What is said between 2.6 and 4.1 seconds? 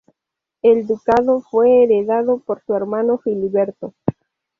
su hermano Filiberto.